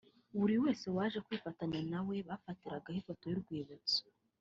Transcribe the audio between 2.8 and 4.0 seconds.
ifoto y'urwibutso